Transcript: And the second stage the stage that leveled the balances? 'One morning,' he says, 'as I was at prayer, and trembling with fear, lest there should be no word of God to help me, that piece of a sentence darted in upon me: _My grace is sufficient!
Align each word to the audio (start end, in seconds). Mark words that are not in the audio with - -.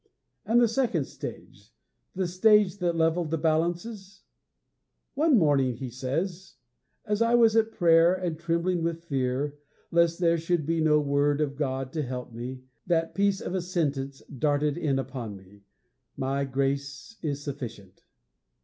And 0.47 0.59
the 0.59 0.67
second 0.67 1.05
stage 1.05 1.75
the 2.15 2.25
stage 2.25 2.79
that 2.79 2.95
leveled 2.95 3.29
the 3.29 3.37
balances? 3.37 4.23
'One 5.13 5.37
morning,' 5.37 5.75
he 5.77 5.91
says, 5.91 6.55
'as 7.05 7.21
I 7.21 7.35
was 7.35 7.55
at 7.55 7.69
prayer, 7.73 8.11
and 8.15 8.39
trembling 8.39 8.81
with 8.81 9.03
fear, 9.03 9.59
lest 9.91 10.17
there 10.19 10.39
should 10.39 10.65
be 10.65 10.81
no 10.81 10.99
word 10.99 11.39
of 11.39 11.55
God 11.55 11.93
to 11.93 12.01
help 12.01 12.33
me, 12.33 12.63
that 12.87 13.13
piece 13.13 13.41
of 13.41 13.53
a 13.53 13.61
sentence 13.61 14.23
darted 14.23 14.75
in 14.75 14.97
upon 14.97 15.35
me: 15.35 15.65
_My 16.17 16.51
grace 16.51 17.17
is 17.21 17.43
sufficient! 17.43 18.03